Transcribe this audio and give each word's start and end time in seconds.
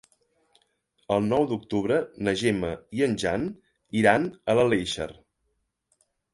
El 1.15 1.27
nou 1.33 1.45
d'octubre 1.51 1.99
na 2.29 2.33
Gemma 2.43 2.73
i 3.01 3.05
en 3.09 3.15
Jan 3.27 3.47
iran 4.03 4.29
a 4.55 4.59
l'Aleixar. 4.61 5.11